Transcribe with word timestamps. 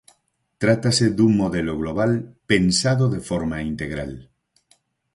Trátase 0.61 1.05
dun 1.17 1.31
modelo 1.41 1.73
global 1.81 2.11
pensado 2.51 3.05
de 3.13 3.21
forma 3.29 3.57
integral. 3.71 4.11